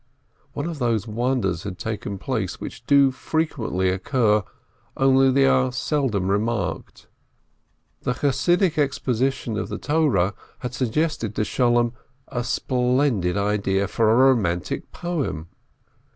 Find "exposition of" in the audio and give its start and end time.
8.79-9.69